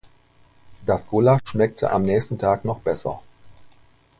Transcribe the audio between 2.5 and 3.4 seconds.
noch besser.